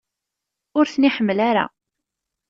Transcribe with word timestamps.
Ur 0.77 0.85
ten-iḥemmel 0.87 1.39
ara? 1.49 1.65